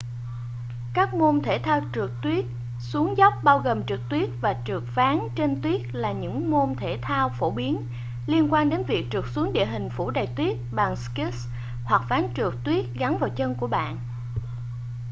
các 0.93 1.13
môn 1.13 1.41
thể 1.41 1.59
thao 1.63 1.81
trượt 1.93 2.09
tuyết 2.21 2.45
xuống 2.79 3.17
dốc 3.17 3.33
bao 3.43 3.59
gồm 3.59 3.85
trượt 3.85 3.99
tuyết 4.09 4.29
và 4.41 4.55
trượt 4.65 4.83
ván 4.95 5.19
trên 5.35 5.61
tuyết 5.61 5.95
là 5.95 6.11
những 6.11 6.51
môn 6.51 6.75
thể 6.75 6.99
thao 7.01 7.29
phổ 7.29 7.51
biến 7.51 7.87
liên 8.27 8.53
quan 8.53 8.69
đến 8.69 8.83
việc 8.87 9.05
trượt 9.11 9.23
xuống 9.33 9.53
địa 9.53 9.65
hình 9.65 9.89
phủ 9.89 10.09
đầy 10.11 10.27
tuyết 10.27 10.57
bằng 10.71 10.95
skis 10.95 11.47
hoặc 11.83 12.01
ván 12.09 12.27
trượt 12.35 12.53
tuyết 12.63 12.85
gắn 12.93 13.17
vào 13.17 13.29
chân 13.29 13.55
của 13.55 13.67
bạn 13.67 13.97